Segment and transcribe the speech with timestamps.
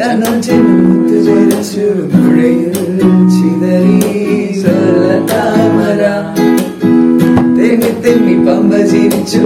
[0.00, 2.76] ചനം ചെന്നുത്ത് വിരച്ചു നുഴയിൽ
[3.34, 3.96] ചിതറി
[5.30, 6.02] താമര
[7.56, 9.42] തെന്നി തെന്നി പമ്പ ചിരിച്ചു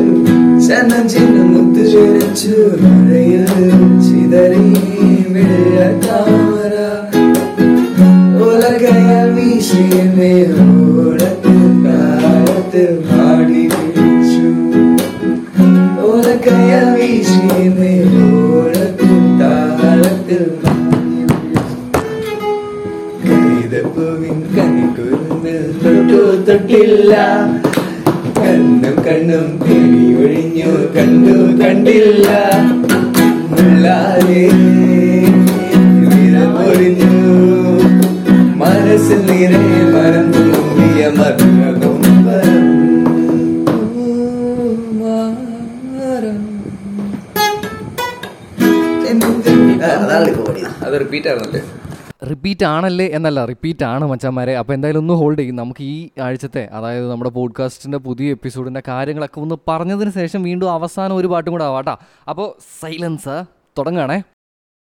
[0.66, 3.44] ചനം ചെന്നു മുത്ത് വിരച്ചു നുഴയിൽ
[4.06, 4.68] ചിതറി
[5.34, 6.76] വെള്ള താമര
[8.44, 9.98] ഉലകയാൽ വീശിയ
[10.98, 12.88] ഓടത്തിൽ കാലത്തിൽ
[26.94, 27.14] തൊട്ടില്ല
[28.38, 32.28] കണ്ണും കണ്ണും തേടി ഒഴിഞ്ഞു കണ്ടു കണ്ടില്ല.
[36.02, 37.10] വിരമൊഴിഞ്ഞു
[38.60, 42.62] മനസ്സിൽ നിറയെ മറന്നു മൂടിയ മധുരകൊമ്പരം
[50.00, 50.30] അതാണ്
[50.84, 51.06] അതൊരു
[51.46, 51.58] അത്
[52.54, 54.56] റിപ്പീറ്റ് ആണല്ലേ എന്നല്ല റിപ്പീറ്റ് ആണ് മച്ചന്മാരെ.
[54.56, 55.56] അപ്പോൾ എന്തായാലും ഒന്ന് ഹോൾഡ് ചെയ്യും.
[55.56, 61.26] നമുക്ക് ഈ ആഴ്ചത്തെ അതായത് നമ്മുടെ പോഡ്കാസ്റ്റിന്റെ പുതിയ എപ്പിസോഡിന്റെ കാര്യങ്ങളൊക്കെ ഒന്ന് പറഞ്ഞതിന് ശേഷം വീണ്ടും അവസാനം ഒരു
[61.26, 61.96] പാട്ടും കൂടെ ആവാട്ടാ.
[62.28, 63.44] അപ്പോൾ സൈലൻസ്
[63.78, 64.22] തുടങ്ങുകയാണേ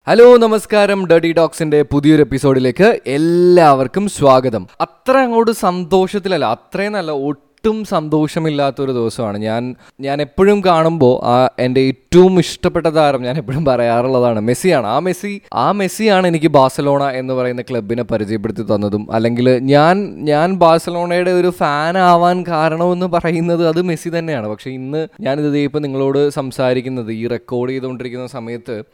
[0.07, 1.07] ഹലോ നമസ്കാരം.
[1.07, 4.67] ഡഡി ഡോക്സിന്റെ പുതിയൊരു എപ്പിസോഡിലേക്ക് എല്ലാവർക്കും സ്വാഗതം.
[4.81, 7.52] അത്ര അങ്ങോട്ട് സന്തോഷത്തിലല്ല അത്രയും നല്ല ഒട്ടും
[7.89, 9.37] സന്തോഷമില്ലാത്തൊരു ദിവസമാണ്.
[9.37, 14.87] ഞാൻ ഞാൻ എപ്പോഴും കാണുമ്പോൾ ആ എന്റെ ഏറ്റവും ഇഷ്ടപ്പെട്ട താരം ഞാൻ എപ്പോഴും പറയാറുള്ളതാണ് മെസ്സിയാണ്.
[14.87, 21.31] ആ മെസ്സി ആ മെസ്സിയാണ് എനിക്ക് ബാഴ്സലോണ എന്ന് പറയുന്ന ക്ലബിനെ പരിചയപ്പെടുത്തി തന്നതും അല്ലെങ്കിൽ ഞാൻ ഞാൻ ബാഴ്സലോണയുടെ
[21.31, 24.47] ഒരു ഫാൻ ആവാൻ കാരണമെന്ന് പറയുന്നത് അത് മെസ്സി തന്നെയാണ്.
[24.47, 28.85] പക്ഷേ ഇന്ന് ഞാനിത് ഇപ്പോൾ നിങ്ങളോട് സംസാരിക്കുന്നത് ഈ റെക്കോർഡ് ചെയ്തുകൊണ്ടിരിക്കുന്ന സമയത്ത്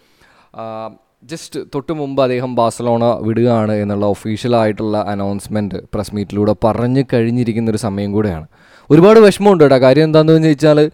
[1.24, 8.12] ജസ്റ്റ് തൊട്ട് മുമ്പ് അദ്ദേഹം ബാഴ്സലോണ വിടുകയാണ് എന്നുള്ള ഒഫീഷ്യലായിട്ടുള്ള അനൗൺസ്മെന്റ് പ്രസ് മീറ്റിലൂടെ പറഞ്ഞു കഴിഞ്ഞിരിക്കുന്ന ഒരു സമയം
[8.12, 8.48] കൂടെയാണ്.
[8.92, 9.78] ഒരുപാട് വിഷമമുണ്ട് കേട്ടോ.
[9.78, 10.92] കാര്യം എന്താണെന്ന് വെച്ചാൽ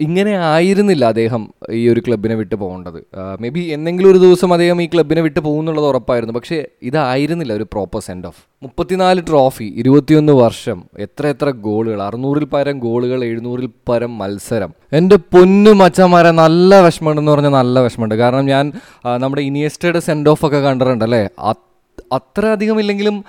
[0.00, 3.06] ഇങ്ങനെ ആയിരുന്നില്ല അദ്ദേഹം ഈ ഒരു ക്ലബിനെ വിട്ട് പോകേണ്ടത്.
[3.40, 6.34] മേ ബി എന്തെങ്കിലും ഒരു ദിവസം അദ്ദേഹം ഈ ക്ലബിനെ വിട്ട് പോകുന്നുള്ളത് ഉറപ്പായിരുന്നു.
[6.34, 12.78] പക്ഷേ ഇതായിരുന്നില്ല ഒരു പ്രോപ്പർ സെൻഡ് ഓഫ് മുപ്പത്തിനാല് ട്രോഫി ഇരുപത്തിയൊന്ന് വർഷം എത്ര എത്ര ഗോളുകൾ അറുന്നൂറിൽ പരം
[12.78, 14.74] ഗോളുകൾ എഴുന്നൂറിൽ പരം മത്സരം.
[14.92, 18.14] എന്റെ പൊന്നു മച്ചന്മാരെ നല്ല വിഷമമുണ്ടെന്ന് പറഞ്ഞാൽ നല്ല വിഷമമുണ്ട്.
[18.14, 18.72] കാരണം ഞാൻ
[19.16, 21.28] നമ്മുടെ ഇനിയസ്റ്റയുടെ സെൻഡ് ഓഫ് ഒക്കെ കണ്ടിട്ടുണ്ട് അല്ലേ?
[21.38, 23.24] അത്- അത്ര അധികം ഇല്ലെങ്കിലും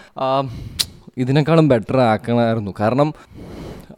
[1.17, 2.73] ഇതിനേക്കാളും ബെറ്റർ ആക്കണമായിരുന്നു.
[2.79, 3.11] കാരണം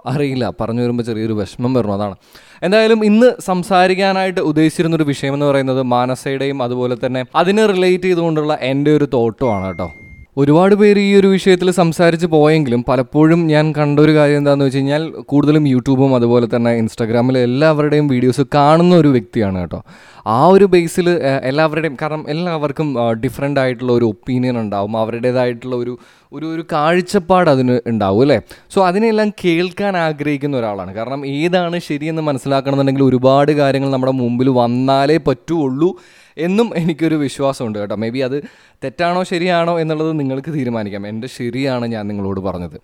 [0.05, 2.15] അറിയില്ല പറഞ്ഞു വരുമ്പോൾ ചെറിയൊരു വിഷമം വരണം അതാണ്.
[2.63, 9.07] എന്തായാലും ഇന്ന് സംസാരിക്കാനായിട്ട് ഉദ്ദേശിച്ചിരുന്നൊരു വിഷയം എന്ന് പറയുന്നത് മാനസയുടെയും അതുപോലെ തന്നെ അതിനെ റിലേറ്റ് ചെയ്തുകൊണ്ടുള്ള എന്റെ ഒരു
[9.15, 9.89] തോട്ടമാണ് കേട്ടോ.
[10.37, 15.03] ഒരുപാട് പേര് ഈ ഒരു വിഷയത്തിൽ സംസാരിച്ച് പോയെങ്കിലും പലപ്പോഴും ഞാൻ കണ്ട ഒരു കാര്യം എന്താണെന്ന് വെച്ച് കഴിഞ്ഞാൽ
[15.31, 19.79] കൂടുതലും യൂട്യൂബും അതുപോലെ തന്നെ ഇൻസ്റ്റാഗ്രാമിൽ എല്ലാവരുടെയും വീഡിയോസ് കാണുന്ന ഒരു വ്യക്തിയാണ് കേട്ടോ.
[20.27, 21.09] ആ ഒരു ബേസിൽ
[21.43, 24.97] എല്ലാവരുടെയും കാരണം എല്ലാവർക്കും ഡിഫറെന്റ് ആയിട്ടുള്ള ഒരു ഒപ്പീനിയൻ ഉണ്ടാവും.
[24.97, 25.97] അവരുടേതായിട്ടുള്ള ഒരു
[26.33, 28.41] ഒരു ഒരു കാഴ്ചപ്പാട് അതിന് ഉണ്ടാവും അല്ലേ?
[28.71, 30.93] സോ അതിനെല്ലാം കേൾക്കാൻ ആഗ്രഹിക്കുന്ന ഒരാളാണ്.
[30.95, 35.95] കാരണം ഏതാണ് ശരിയെന്ന് മനസ്സിലാക്കണമെന്നുണ്ടെങ്കിൽ ഒരുപാട് കാര്യങ്ങൾ നമ്മുടെ മുമ്പിൽ വന്നാലേ പറ്റുള്ളൂ
[36.37, 37.95] എന്നും എനിക്കൊരു വിശ്വാസമുണ്ട് കേട്ടോ.
[37.95, 38.43] മേ ബി അത്
[38.83, 41.07] തെറ്റാണോ ശരിയാണോ എന്നുള്ളത് നിങ്ങൾക്ക് തീരുമാനിക്കാം.
[41.07, 42.77] എന്റെ ശരിയാണ് ഞാൻ നിങ്ങളോട് പറഞ്ഞത്.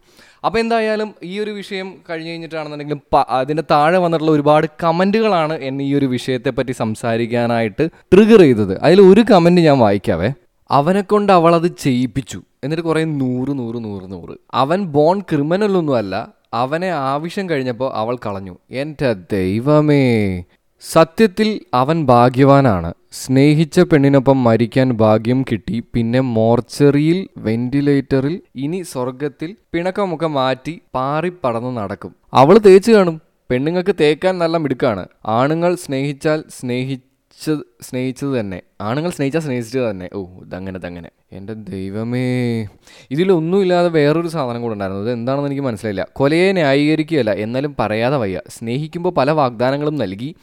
[0.45, 6.05] അപ്പോൾ എന്തായാലും ഈ ഒരു വിഷയം കഴിഞ്ഞ് കഴിഞ്ഞിട്ടാണെന്നുണ്ടെങ്കിലും അതിന്റെ താഴെ വന്നിട്ടുള്ള ഒരുപാട് കമന്റുകളാണ് എന്നെ ഈ ഒരു
[6.05, 8.79] വിഷയത്തെ പറ്റി സംസാരിക്കാനായിട്ട് ട്രിഗർ ചെയ്തത്.
[8.81, 10.29] അതിൽ ഒരു കമന്റ് ഞാൻ വായിക്കാവേ.
[10.71, 12.41] അവനെ കൊണ്ട് അവൾ അത് ചെയ്യിപ്പിച്ചു.
[12.63, 14.37] എന്നിട്ട് കുറേ നൂറ് നൂറ് നൂറ് നൂറ്.
[14.53, 18.57] അവൻ ബോൺ ക്രിമിനലൊന്നുമല്ല അവനെ ആവശ്യം കഴിഞ്ഞപ്പോൾ അവൾ കളഞ്ഞു.
[18.71, 20.43] എന്റെ ദൈവമേ.
[20.91, 22.93] സത്യത്തിൽ അവൻ ഭാഗ്യവാനാണ്.
[23.23, 25.83] സ്നേഹിച്ച പെണ്ണിനൊപ്പം മരിക്കാൻ ഭാഗ്യം കിട്ടി.
[25.93, 32.15] പിന്നെ മോർച്ചറിയിൽ വെന്റിലേറ്ററിൽ ഇനി സ്വർഗത്തിൽ പിണക്കമൊക്കെ മാറ്റി പാറിപ്പടന്ന് നടക്കും.
[32.33, 33.21] അവൾ തേച്ച് കാണും.
[33.49, 35.05] പെണ്ണുങ്ങൾക്ക് തേക്കാൻ നല്ല മിടുക്കാണ്.
[35.25, 38.61] ആണുങ്ങൾ സ്നേഹിച്ചാൽ സ്നേഹിച്ചത് സ്നേഹിച്ചത് തന്നെ.
[38.81, 40.09] ആണുങ്ങൾ സ്നേഹിച്ചാൽ സ്നേഹിച്ചത് തന്നെ.
[40.13, 41.09] ഓ ഇതങ്ങനെ ഇതങ്ങനെ.
[41.31, 42.67] എന്റെ ദൈവമേ.
[43.11, 45.01] ഇതിലൊന്നുമില്ലാതെ വേറൊരു സാധനം കൂടെ ഉണ്ടായിരുന്നു.
[45.01, 46.07] ഇത് എന്താണെന്ന് എനിക്ക് മനസ്സിലായില്ല.
[46.13, 47.31] കൊലയെ ന്യായീകരിക്കുകയല്ല.
[47.31, 48.41] എന്നാലും പറയാതെ വയ്യ.
[48.49, 50.35] സ്നേഹിക്കുമ്പോൾ പല വാഗ്ദാനങ്ങളും നൽകി.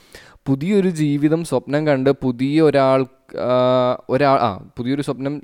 [0.47, 3.01] പുതിയൊരു ജീവിതം സ്വപ്നം കണ്ട് പുതിയ ഒരാൾ
[4.11, 5.35] ഒരാൾ ആ പുതിയൊരു സ്വപ്നം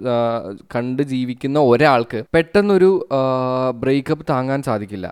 [0.74, 3.08] കണ്ട് ജീവിക്കുന്ന ഒരാൾക്ക് പെട്ടെന്നൊരു
[3.74, 5.06] ബ്രേക്കപ്പ് താങ്ങാൻ സാധിക്കില്ല.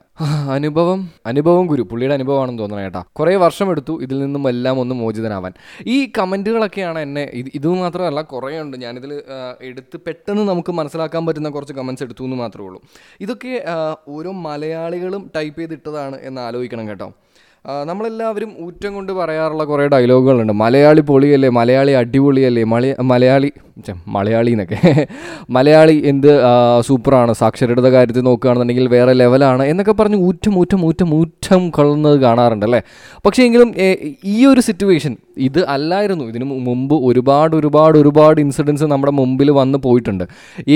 [0.56, 3.02] അനുഭവം അനുഭവം ഗുരു പുള്ളിയുടെ അനുഭവമാണെന്ന് തോന്നണം കേട്ടാ.
[3.12, 5.52] കുറേ വർഷം എടുത്തു ഇതിൽ നിന്നും എല്ലാം ഒന്ന് മോചിതനാവാൻ.
[5.86, 8.76] ഈ കമന്റുകളൊക്കെയാണ് എന്നെ ഇത് ഇത് മാത്രമല്ല കുറേ ഉണ്ട്.
[8.76, 9.22] ഞാനിതിൽ
[9.60, 12.82] എടുത്ത് പെട്ടെന്ന് നമുക്ക് മനസ്സിലാക്കാൻ പറ്റുന്ന കുറച്ച് കമൻസ് എടുത്തു എന്ന് മാത്രമേ ഉള്ളൂ.
[13.20, 13.54] ഇതൊക്കെ
[14.08, 17.10] ഓരോ മലയാളികളും ടൈപ്പ് ചെയ്തിട്ടതാണ് എന്ന് ആലോചിക്കണം കേട്ടോ.
[17.88, 20.52] നമ്മളെല്ലാവരും ഊറ്റം കൊണ്ട് പറയാറുള്ള കുറേ ഡയലോഗുകളുണ്ട്.
[20.64, 23.50] മലയാളി പൊളിയല്ലേ മലയാളി അടിപൊളിയല്ലേ മലയ മലയാളി
[24.16, 24.78] മലയാളി എന്നൊക്കെ.
[25.56, 26.30] മലയാളി എന്ത്
[26.88, 27.32] സൂപ്പറാണ്.
[27.40, 32.80] സാക്ഷരതയുടെ കാര്യത്തിൽ നോക്കുകയാണെന്നുണ്ടെങ്കിൽ വേറെ ലെവലാണ് എന്നൊക്കെ പറഞ്ഞ് ഊറ്റം ഊറ്റം ഊറ്റം ഊറ്റം കൊള്ളുന്നത് കാണാറുണ്ട് അല്ലേ
[33.26, 33.70] പക്ഷേ എങ്കിലും
[34.34, 35.14] ഈ ഒരു സിറ്റുവേഷൻ
[35.48, 36.24] ഇത് അല്ലായിരുന്നു.
[36.32, 40.24] ഇതിന് മുമ്പ് ഒരുപാട് ഒരുപാട് ഒരുപാട് ഇൻസിഡൻസ് നമ്മുടെ മുമ്പിൽ വന്ന് പോയിട്ടുണ്ട്.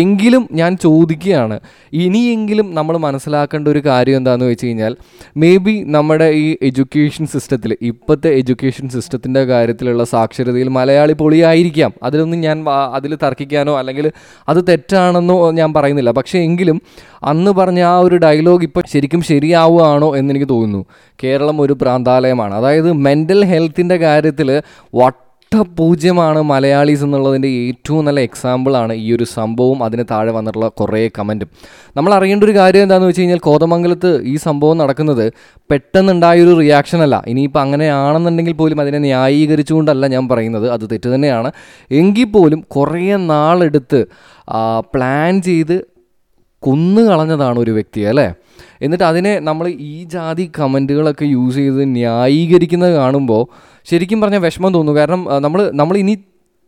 [0.03, 1.57] എങ്കിലും ഞാൻ ചോദിക്കുകയാണ്
[2.05, 4.95] ഇനിയെങ്കിലും നമ്മൾ മനസ്സിലാക്കേണ്ട ഒരു കാര്യം എന്താണെന്ന് വെച്ച് കഴിഞ്ഞാൽ
[5.43, 11.93] മേ ബി നമ്മുടെ ഈ എഡ്യൂക്കേഷൻ സിസ്റ്റത്തിൽ ഇപ്പോഴത്തെ എഡ്യൂക്കേഷൻ സിസ്റ്റത്തിന്റെ കാര്യത്തിലുള്ള സാക്ഷരതയിൽ മലയാളി പൊളിയായിരിക്കാം.
[12.03, 12.59] അതിലൊന്നും ഞാൻ
[12.95, 14.13] അതിൽ തർക്കിക്കാനോ അല്ലെങ്കിൽ
[14.49, 16.11] അത് തെറ്റാണെന്നോ ഞാൻ പറയുന്നില്ല.
[16.11, 16.83] പക്ഷേ എങ്കിലും
[17.23, 20.85] അന്ന് പറഞ്ഞ ആ ഒരു ഡയലോഗ് ഇപ്പോൾ ശരിക്കും ശരിയാവുകയാണോ എന്നെനിക്ക് തോന്നുന്നു.
[21.25, 22.55] കേരളം ഒരു പ്രാന്താലയമാണ്.
[22.55, 24.63] അതായത് മെന്റൽ ഹെൽത്തിന്റെ കാര്യത്തിൽ
[25.55, 29.79] വട്ടപൂജ്യമാണ് മലയാളീസ് എന്നുള്ളതിന്റെ ഏറ്റവും നല്ല എക്സാമ്പിളാണ് ഈ ഒരു സംഭവം.
[29.87, 31.49] അതിന് താഴെ വന്നിട്ടുള്ള കുറേ കമന്റും.
[31.97, 35.25] നമ്മൾ അറിയേണ്ട ഒരു കാര്യം എന്താണെന്ന് വെച്ച് കഴിഞ്ഞാൽ കോതമംഗലത്ത് ഈ സംഭവം നടക്കുന്നത്
[35.71, 37.17] പെട്ടെന്നുണ്ടായൊരു റിയാക്ഷൻ അല്ല.
[37.27, 40.71] ഇനിയിപ്പോൾ അങ്ങനെയാണെന്നുണ്ടെങ്കിൽ പോലും അതിനെ ന്യായീകരിച്ചുകൊണ്ടല്ല ഞാൻ പറയുന്നത്.
[40.71, 41.51] അത് തെറ്റ് തന്നെയാണ്.
[41.91, 44.03] എങ്കിൽ പോലും കുറേ നാളെടുത്ത്
[44.95, 45.77] പ്ലാൻ ചെയ്ത്
[46.63, 48.29] കൊന്നു കളഞ്ഞതാണ് ഒരു വ്യക്തിയെ അല്ലേ?
[48.83, 53.43] എന്നിട്ട് അതിനെ നമ്മൾ ഈ ജാതി കമന്റുകളൊക്കെ യൂസ് ചെയ്ത് ന്യായീകരിക്കുന്നത് കാണുമ്പോൾ
[53.87, 56.15] ശരിക്കും പറഞ്ഞാൽ വിഷമം തോന്നുന്നു കാരണം നമ്മൾ നമ്മൾ ഇനി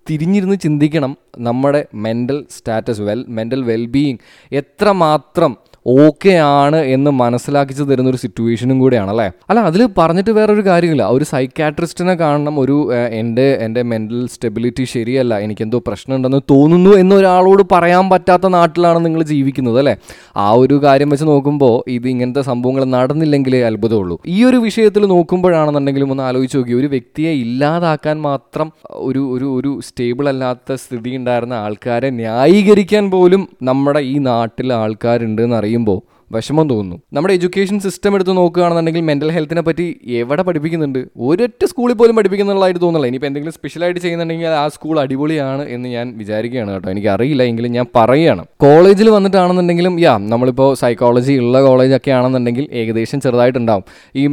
[0.06, 4.18] തിരിഞ്ഞിരുന്ന് ചിന്തിക്കണം നമ്മുടെ mental status well mental wellbeing
[4.52, 5.52] എത്രമാത്രം
[5.86, 9.26] ഓക്കെ ആണ് എന്ന് മനസ്സിലാക്കിച്ച് തരുന്ന ഒരു സിറ്റുവേഷനും കൂടെയാണ് അല്ലേ?
[9.50, 11.04] അല്ല അതിൽ പറഞ്ഞിട്ട് വേറൊരു കാര്യമില്ല.
[11.06, 12.76] ഒരു സൈക്കാട്രിസ്റ്റിനെ കാണണം ഒരു
[13.20, 19.94] എന്റെ എന്റെ മെന്റൽ സ്റ്റെബിലിറ്റി ശരിയല്ല എനിക്കെന്തോ പ്രശ്നമുണ്ടെന്ന് തോന്നുന്നു എന്നൊരാളോട് പറയാൻ പറ്റാത്ത നാട്ടിലാണ് നിങ്ങൾ ജീവിക്കുന്നത് അല്ലേ?
[20.36, 24.18] ആ ഒരു കാര്യം വെച്ച് നോക്കുമ്പോൾ ഇത് ഇങ്ങനത്തെ സംഭവങ്ങൾ നടന്നില്ലെങ്കിലേ അത്ഭുതമുള്ളൂ.
[24.26, 30.28] ഈ ഒരു വിഷയത്തിൽ നോക്കുമ്പോഴാണെന്നുണ്ടെങ്കിലും ഒന്ന് ആലോചിച്ച് നോക്കി ഒരു വ്യക്തിയെ ഇല്ലാതാക്കാൻ മാത്രം ഒരു ഒരു ഒരു സ്റ്റേബിൾ
[30.28, 36.00] അല്ലാത്ത സ്ഥിതി ഉണ്ടായിരുന്ന ആൾക്കാരെ ന്യായീകരിക്കാൻ പോലും നമ്മുടെ ഈ നാട്ടിൽ ആൾക്കാരുണ്ട് എന്ന് അറിയുമ്പോൾ
[36.34, 36.96] വിഷമം തോന്നുന്നു.
[37.12, 39.86] നമ്മുടെ എഡ്യൂക്കേഷൻ സിസ്റ്റം എടുത്ത് നോക്കുകയാണെന്നുണ്ടെങ്കിൽ മെന്റൽ ഹെൽത്തിനെ പറ്റി
[40.20, 41.00] എവിടെ പഠിപ്പിക്കുന്നുണ്ട്?
[41.16, 43.06] ഒരൊറ്റ സ്കൂളിൽ പോലും പഠിപ്പിക്കുന്നുള്ളതായിട്ട് തോന്നുന്നില്ല.
[43.06, 46.90] ഇനിയിപ്പോൾ എന്തെങ്കിലും സ്പെഷ്യലായിട്ട് ചെയ്യുന്നുണ്ടെങ്കിൽ ആ സ്കൂൾ അടിപൊളിയാണ് എന്ന് ഞാൻ വിചാരിക്കുകയാണ് കേട്ടോ.
[46.90, 47.42] എനിക്ക് അറിയില്ല.
[47.42, 48.44] എങ്കിലും ഞാൻ പറയുകയാണ്.
[48.60, 53.84] കോളേജിൽ വന്നിട്ടാണെന്നുണ്ടെങ്കിലും യാ നമ്മളിപ്പോൾ സൈക്കോളജി ഉള്ള കോളേജൊക്കെ ആണെന്നുണ്ടെങ്കിൽ ഏകദേശം ചെറുതായിട്ടുണ്ടാവും.
[54.16, 54.26] ഈ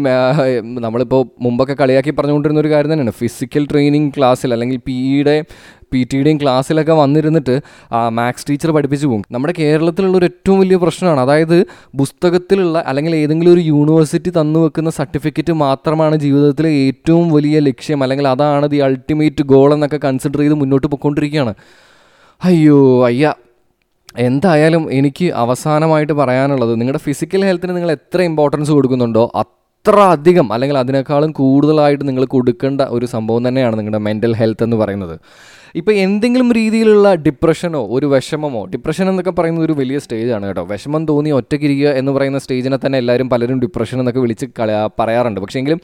[0.87, 3.11] നമ്മളിപ്പോൾ മുമ്പൊക്കെ കളിയാക്കി പറഞ്ഞുകൊണ്ടിരുന്ന ഒരു കാര്യം തന്നെയാണ്.
[3.11, 5.37] ഫിസിക്കൽ ട്രെയിനിങ് ക്ലാസ്സിൽ അല്ലെങ്കിൽ പി ഇയുടെ
[5.93, 7.61] പി ടിയുടെയും ക്ലാസ്സിലൊക്കെ വന്നിരുന്നിട്ട്
[8.09, 9.23] മാത്സ് ടീച്ചർ പഠിപ്പിച്ചു പോകും.
[9.31, 11.19] നമ്മുടെ കേരളത്തിലുള്ള ഒരു ഏറ്റവും വലിയ പ്രശ്നമാണ്.
[11.19, 11.65] അതായത്
[11.97, 18.03] പുസ്തകത്തിലുള്ള അല്ലെങ്കിൽ ഏതെങ്കിലും ഒരു യൂണിവേഴ്സിറ്റി തന്നു വെക്കുന്ന സർട്ടിഫിക്കറ്റ് മാത്രമാണ് ജീവിതത്തിലെ ഏറ്റവും വലിയ ലക്ഷ്യം.
[18.03, 21.53] അല്ലെങ്കിൽ അതാണ് ദി അൾട്ടിമേറ്റ് ഗോൾ എന്നൊക്കെ കൺസിഡർ ചെയ്ത് മുന്നോട്ട് പോയിക്കൊണ്ടിരിക്കുകയാണ്.
[22.43, 23.33] അയ്യോ അയ്യ.
[24.17, 31.31] എന്തായാലും എനിക്ക് അവസാനമായിട്ട് പറയാനുള്ളത് നിങ്ങളുടെ ഫിസിക്കൽ ഹെൽത്തിന് നിങ്ങൾ എത്ര ഇമ്പോർട്ടൻസ് കൊടുക്കുന്നുണ്ടോ അത്ര അധികം അല്ലെങ്കിൽ അതിനേക്കാളും
[31.31, 35.19] കൂടുതലായിട്ട് നിങ്ങൾ കൊടുക്കേണ്ട ഒരു സംഭവം തന്നെയാണ് നിങ്ങളുടെ മെന്റൽ ഹെൽത്ത് എന്ന് പറയുന്നത്.
[35.75, 40.63] ഇപ്പോൾ എന്തെങ്കിലും രീതിയിലുള്ള ഡിപ്രഷനോ ഒരു വിഷമമോ ഡിപ്രഷൻ എന്നൊക്കെ പറയുന്നത് ഒരു വലിയ സ്റ്റേജാണ് കേട്ടോ.
[40.63, 44.45] വിഷമം തോന്നി ഒറ്റക്കിരിക്കുക എന്ന് പറയുന്ന സ്റ്റേജിനെ തന്നെ എല്ലാവരും പലരും ഡിപ്രഷൻ എന്നൊക്കെ വിളിച്ച്
[44.99, 45.41] പറയാറുണ്ട്.
[45.41, 45.81] പക്ഷേ എങ്കിലും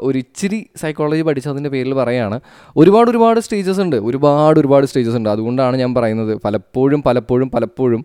[0.00, 2.40] ഒരു ഇച്ചിരി സൈക്കോളജി പഠിച്ചതിന്റെ പേരിൽ പറയുകയാണ്
[2.76, 3.96] ഒരുപാട് ഒരുപാട് സ്റ്റേജസ് ഉണ്ട്.
[3.96, 5.28] ഒരുപാട് ഒരുപാട് സ്റ്റേജസ് ഉണ്ട്.
[5.28, 8.04] അതുകൊണ്ടാണ് ഞാൻ പറയുന്നത് പലപ്പോഴും പലപ്പോഴും പലപ്പോഴും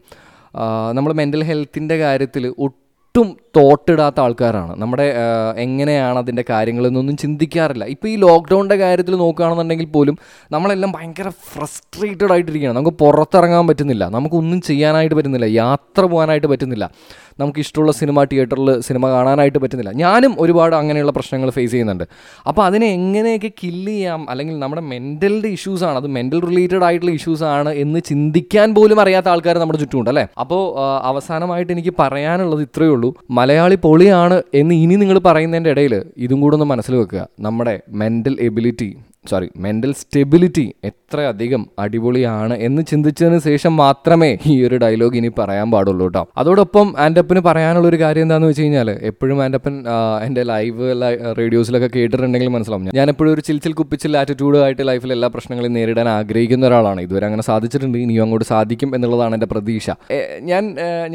[0.93, 2.82] നമ്മൾ മെന്റൽ ഹെൽത്തിന്റെ കാര്യത്തിൽ ഒട്ടും
[3.17, 4.81] തോട്ടിടാത്ത ആൾക്കാരാണ്.
[4.81, 5.13] നമ്മുടെ
[5.57, 7.85] എങ്ങനെയാണ് അതിന്റെ കാര്യങ്ങളെന്നൊന്നും ചിന്തിക്കാറില്ല.
[7.85, 10.17] ഇപ്പോൾ ഈ ലോക്ക്ഡൗണിന്റെ കാര്യത്തിൽ നോക്കുകയാണെന്നുണ്ടെങ്കിൽ പോലും
[10.51, 12.77] നമ്മളെല്ലാം ഭയങ്കര ഫ്രസ്ട്രേറ്റഡ് ആയിട്ടിരിക്കുകയാണ്.
[12.77, 14.07] നമുക്ക് പുറത്തിറങ്ങാൻ പറ്റുന്നില്ല.
[14.07, 15.45] നമുക്കൊന്നും ചെയ്യാനായിട്ട് പറ്റുന്നില്ല.
[15.45, 16.91] യാത്ര പോകാനായിട്ട് പറ്റുന്നില്ല.
[17.39, 19.91] നമുക്ക് ഇഷ്ടമുള്ള സിനിമ തിയേറ്ററിൽ സിനിമ കാണാനായിട്ട് പറ്റുന്നില്ല.
[19.91, 22.03] ഞാനും ഒരുപാട് അങ്ങനെയുള്ള പ്രശ്നങ്ങൾ ഫേസ് ചെയ്യുന്നുണ്ട്.
[22.47, 24.29] അപ്പോൾ അതിനെ എങ്ങനെയൊക്കെ കില്ല് ചെയ്യാം?
[24.29, 29.57] അല്ലെങ്കിൽ നമ്മുടെ മെന്റലിന്റെ ഇഷ്യൂസാണ് അത് മെന്റൽ റിലേറ്റഡ് ആയിട്ടുള്ള ഇഷ്യൂസ് ആണ് എന്ന് ചിന്തിക്കാൻ പോലും അറിയാത്ത ആൾക്കാർ
[29.57, 30.27] നമ്മുടെ ചുറ്റുമുണ്ട് അല്ലേ?
[30.39, 33.13] അപ്പോൾ അവസാനമായിട്ട് എനിക്ക് പറയാനുള്ളത് ഇത്രയേ ഉള്ളൂ.
[33.29, 37.27] മലയാളി പൊളിയാണ് എന്ന് ഇനി നിങ്ങൾ പറയുന്നതിന്റെ ഇടയിൽ ഇതും കൂടെ ഒന്ന് മനസ്സിൽ വെക്കുക.
[37.39, 38.95] നമ്മുടെ mental ability
[39.31, 45.67] sorry mental stability എത്ര അധികം അടിപൊളിയാണ് എന്ന് ചിന്തിച്ചതിന് ശേഷം മാത്രമേ ഈ ഒരു ഡയലോഗ് ഇനി പറയാൻ
[45.71, 49.75] പാടുള്ളൂ കേട്ടോ അതോടൊപ്പം ആൻഡപ്പിന് പറയാനുള്ള ഒരു കാര്യം എന്താണെന്ന് വെച്ച് കഴിഞ്ഞാൽ എപ്പോഴും ആൻഡപ്പൻ
[50.25, 50.87] എന്റെ ലൈവ്
[51.39, 52.89] റേഡിയോസിലൊക്കെ കേട്ടിട്ടുണ്ടെങ്കിൽ മനസ്സിലാവും.
[52.99, 57.01] ഞാൻ എപ്പോഴും ഒരു ചിൽച്ചിൽ കുപ്പിച്ചിൽ ആറ്റിറ്റ്യൂഡ് ആയിട്ട് ലൈഫിൽ എല്ലാ പ്രശ്നങ്ങളെയും നേരിടാൻ ആഗ്രഹിക്കുന്ന ഒരാളാണ്.
[57.07, 57.97] ഇതുവരെ അങ്ങനെ സാധിച്ചിട്ടുണ്ട്.
[57.97, 59.89] ഇനിയും അങ്ങോട്ട് സാധിക്കും എന്നുള്ളതാണ് എന്റെ പ്രതീക്ഷ.
[60.51, 60.63] ഞാൻ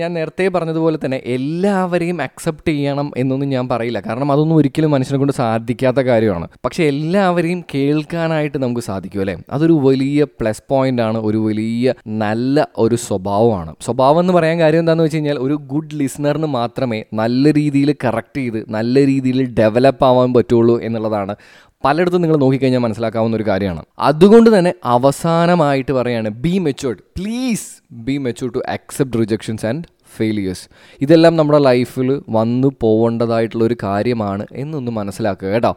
[0.00, 4.00] ഞാൻ നേരത്തെ പറഞ്ഞതുപോലെ തന്നെ എല്ലാവരെയും അക്സെപ്റ്റ് ചെയ്യണം എന്നൊന്നും ഞാൻ പറയില്ല.
[4.08, 6.48] കാരണം അതൊന്നും ഒരിക്കലും മനുഷ്യനെ കൊണ്ട് സാധിക്കാത്ത കാര്യമാണ്.
[6.66, 7.60] പക്ഷേ എല്ലാവരെയും
[7.98, 9.36] കേൾക്കാനായിട്ട് നമുക്ക് സാധിക്കും അല്ലേ?
[9.50, 13.74] അതൊരു വലിയ പ്ലസ് പോയിന്റ് ആണ് ഒരു വലിയ നല്ല ഒരു സ്വഭാവമാണ്.
[13.80, 18.64] സ്വഭാവം എന്ന് പറയാൻ കാര്യം എന്താണെന്ന് വെച്ച് കഴിഞ്ഞാൽ ഒരു ഗുഡ് ലിസണറിന് മാത്രമേ നല്ല രീതിയിൽ കറക്റ്റ് ചെയ്ത്
[18.68, 21.36] നല്ല രീതിയിൽ ഡെവലപ്പ് ആവാൻ പറ്റുള്ളൂ എന്നുള്ളതാണ്
[21.84, 23.82] പലയിടത്തും നിങ്ങൾ നോക്കിക്കഴിഞ്ഞാൽ മനസ്സിലാക്കാവുന്ന ഒരു കാര്യമാണ്.
[23.98, 29.84] അതുകൊണ്ട് തന്നെ അവസാനമായിട്ട് പറയാണ് be matured please be matured to accept rejections and
[30.18, 30.64] failures
[31.00, 35.72] ഇതെല്ലാം നമ്മുടെ ലൈഫിൽ വന്നു പോവേണ്ടതായിട്ടുള്ള ഒരു കാര്യമാണ് എന്നൊന്ന് മനസ്സിലാക്കുക കേട്ടോ.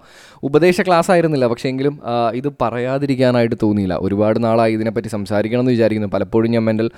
[0.50, 1.96] ഉപദേശ ക്ലാസ് ആയിരുന്നില്ല പക്ഷേ എങ്കിലും
[2.34, 3.96] ഇത് പറയാതിരിക്കാനായിട്ട് തോന്നിയില്ല.
[4.08, 6.10] ഒരുപാട് നാളായി ഇതിനെപ്പറ്റി സംസാരിക്കണം എന്ന് വിചാരിക്കുന്നു.
[6.16, 6.90] പലപ്പോഴും ഞാൻ മെന്റൽ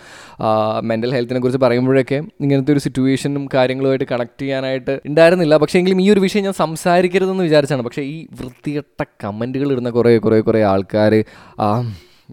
[0.83, 5.57] മെന്റൽ ഹെൽത്തിനെ കുറിച്ച് പറയുമ്പോഴൊക്കെ ഇങ്ങനത്തെ ഒരു സിറ്റുവേഷനും കാര്യങ്ങളുമായിട്ട് കണക്ട് ചെയ്യാനായിട്ട് ഉണ്ടായിരുന്നില്ല.
[5.63, 7.83] പക്ഷേ എങ്കിലും ഈ ഒരു വിഷയം ഞാൻ സംസാരിക്കരുതെന്ന് വിചാരിച്ചാണ്.
[7.88, 11.13] പക്ഷേ ഈ വൃത്തികെട്ട കമന്റുകൾ ഇടുന്ന കുറേ കുറേ കുറേ ആൾക്കാർ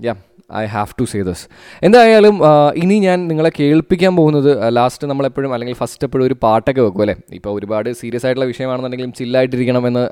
[0.03, 0.15] yeah
[0.55, 1.45] I have to say this
[1.83, 2.41] എന്തായാലും
[2.75, 7.17] ഇനി ഞാൻ നിങ്ങളെ കേൾപ്പിക്കാൻ പോകുന്നത് ലാസ്റ്റ് നമ്മളെപ്പോഴും അല്ലെങ്കിൽ ഫസ്റ്റ് എപ്പോഴും ഒരു പാട്ടൊക്കെ വെക്കും അല്ലേ?
[7.33, 10.05] ഇപ്പോൾ ഒരുപാട് സീരിയസ് ആയിട്ടുള്ള വിഷയമാണെന്നുണ്ടെങ്കിലും ചില്ലായിട്ടിരിക്കണമെന്ന്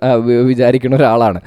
[0.46, 1.40] വിചാരിക്കുന്ന ഒരാളാണ്.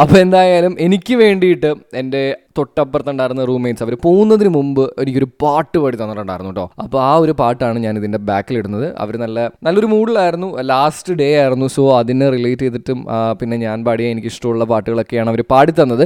[0.00, 6.66] അപ്പോൾ എന്തായാലും എനിക്ക് വേണ്ടിയിട്ട് എന്റെ തൊട്ടപ്പുറത്തുണ്ടായിരുന്ന റൂംമേറ്റ്സ് അവർ പോകുന്നതിന് മുമ്പ് എനിക്കൊരു പാട്ട് പാടി തന്നിട്ടുണ്ടായിരുന്നു കേട്ടോ.
[6.84, 11.68] അപ്പോൾ ആ ഒരു പാട്ടാണ് ഞാൻ ഇതിന്റെ ബാക്കിലിടുന്നത് അവർ നല്ല നല്ലൊരു മൂഡിലായിരുന്നു ലാസ്റ്റ് ഡേ ആയിരുന്നു.
[11.76, 13.00] സോ അതിനെ റിലേറ്റ് ചെയ്തിട്ടും
[13.40, 16.04] പിന്നെ ഞാൻ പാടിയ എനിക്ക് ഇഷ്ടമുള്ള പാട്ടുകളൊക്കെയാണ് അവർ പാടി തന്നത്.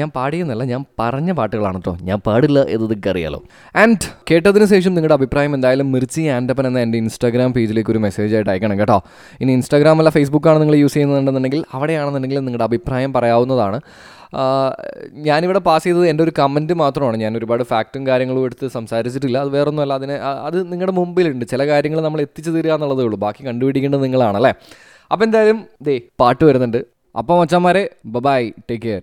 [0.00, 1.94] ഞാൻ പാടിയെന്നല്ല ഞാൻ പറഞ്ഞ പാട്ടുകളാണ് കേട്ടോ.
[2.10, 3.40] ഞാൻ പാടില്ല എന്ന് അറിയാലോ
[3.82, 8.50] ആൻഡ് കേട്ടതിന് ശേഷം നിങ്ങളുടെ അഭിപ്രായം എന്തായാലും മിർച്ചി ആൻഡപ്പൻ എന്ന എന്റെ ഇൻസ്റ്റാഗ്രാം പേജിലേക്ക് ഒരു മെസ്സേജ് ആയിട്ട്
[8.52, 8.98] അയക്കണം കേട്ടോ.
[9.42, 13.78] ഇനി ഇൻസ്റ്റാഗ്രാം അല്ല ഫേസ്ബുക്കാണ് നിങ്ങൾ യൂസ് ചെയ്യുന്നുണ്ടെന്നുണ്ടെങ്കിൽ അവിടെയാണെന്നുണ്ടെങ്കിൽ നിങ്ങളുടെ അഭിപ്രായം പറയാവുന്നതാണ്.
[15.12, 17.16] ഞാനിവിടെ പാസ് ചെയ്തത് എന്റെ ഒരു കമന്റ് മാത്രമാണ്.
[17.16, 19.38] ഞാൻ ഒരുപാട് ഫാക്റ്റും കാര്യങ്ങളും എടുത്ത് സംസാരിച്ചിട്ടില്ല.
[19.38, 21.44] അത് വേറൊന്നുമല്ല അതിന് അത് നിങ്ങളുടെ മുമ്പിലുണ്ട്.
[21.44, 23.18] ചില കാര്യങ്ങൾ നമ്മൾ എത്തിച്ചു തരിക എന്നുള്ളതേ ഉള്ളൂ.
[23.18, 24.52] ബാക്കി കണ്ടുപിടിക്കേണ്ടത് നിങ്ങളാണല്ലേ?
[25.12, 26.84] അപ്പം എന്തായാലും ദേ പാട്ട് വരുന്നുണ്ട്.
[27.18, 29.02] അപ്പം മച്ചന്മാരെ ബബായ് ടേക്ക് കെയർ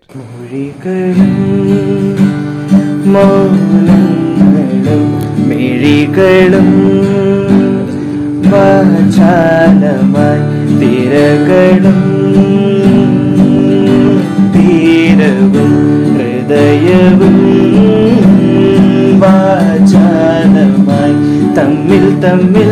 [5.48, 6.68] മൊഴികളും
[8.52, 10.44] വാചാലമായി
[10.80, 12.61] തിരകളും
[22.24, 22.72] തമ്മിൽ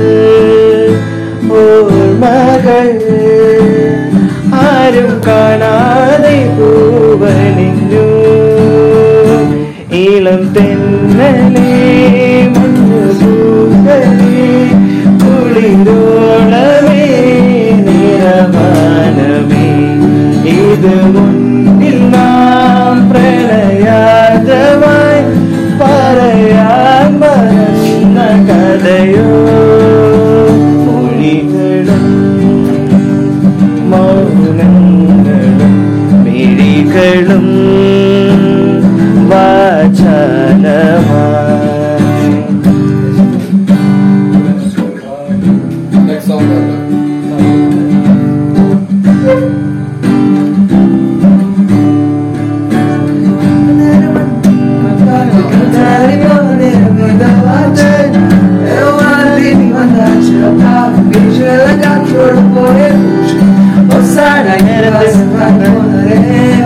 [1.60, 2.88] ഓർമ്മകൾ
[4.64, 8.06] ആരും കാണാതെ പൂവണിഞ്ഞു.
[10.02, 11.72] ഇളം തെന്നലേ
[12.56, 14.46] മഞ്ഞുകൂകലേ
[15.22, 17.06] കുളിരോളമേ
[17.88, 19.68] നിറമാനമേ.
[20.60, 21.39] ഇത് മുന്നിൽ
[61.60, 62.96] Llega tu poder,
[64.00, 66.59] osara, hierbas, para poder.